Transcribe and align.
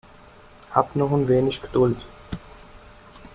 Habt 0.71 0.95
noch 0.95 1.11
ein 1.11 1.27
wenig 1.27 1.61
Geduld. 1.61 1.95